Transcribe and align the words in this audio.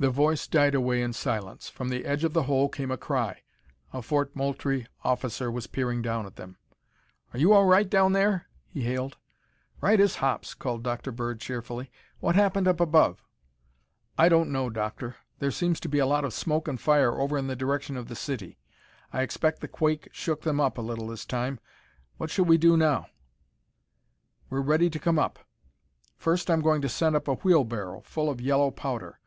The 0.00 0.10
voice 0.10 0.46
died 0.46 0.76
away 0.76 1.02
in 1.02 1.12
silence. 1.12 1.68
From 1.68 1.88
the 1.88 2.04
edge 2.04 2.22
of 2.22 2.32
the 2.32 2.44
hole 2.44 2.68
came 2.68 2.92
a 2.92 2.96
cry. 2.96 3.42
A 3.92 4.00
Fort 4.00 4.30
Moultrie 4.36 4.86
officer 5.02 5.50
was 5.50 5.66
peering 5.66 6.02
down 6.02 6.24
at 6.24 6.36
them. 6.36 6.56
"Are 7.32 7.40
you 7.40 7.52
all 7.52 7.64
right 7.64 7.90
down 7.90 8.12
there?" 8.12 8.46
he 8.68 8.82
hailed. 8.82 9.16
"Right 9.80 9.98
as 9.98 10.14
hops," 10.22 10.54
called 10.54 10.84
Dr. 10.84 11.10
Bird 11.10 11.40
cheerfully. 11.40 11.90
"What 12.20 12.36
happened 12.36 12.68
up 12.68 12.78
above?" 12.78 13.24
"I 14.16 14.28
don't 14.28 14.52
know, 14.52 14.70
Doctor. 14.70 15.16
There 15.40 15.50
seems 15.50 15.80
to 15.80 15.88
be 15.88 15.98
a 15.98 16.06
lot 16.06 16.24
of 16.24 16.32
smoke 16.32 16.68
and 16.68 16.80
fire 16.80 17.18
over 17.20 17.36
in 17.36 17.48
the 17.48 17.56
direction 17.56 17.96
of 17.96 18.06
the 18.06 18.14
city. 18.14 18.56
I 19.12 19.22
expect 19.22 19.58
the 19.60 19.66
quake 19.66 20.10
shook 20.12 20.42
them 20.42 20.60
up 20.60 20.78
a 20.78 20.80
little 20.80 21.08
this 21.08 21.26
time. 21.26 21.58
What 22.18 22.30
shall 22.30 22.44
we 22.44 22.56
do 22.56 22.76
now?" 22.76 23.06
"We're 24.48 24.60
ready 24.60 24.90
to 24.90 24.98
come 25.00 25.18
up. 25.18 25.40
First 26.16 26.48
I'm 26.52 26.62
going 26.62 26.82
to 26.82 26.88
send 26.88 27.16
up 27.16 27.26
a 27.26 27.34
wheelbarrow 27.34 28.02
full 28.02 28.30
of 28.30 28.40
yellow 28.40 28.70
powder. 28.70 29.18